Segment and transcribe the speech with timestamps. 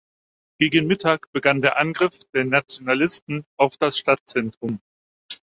[0.59, 4.81] Gegen Mittag begann der Angriff der Nationalisten auf das Stadtzentrum.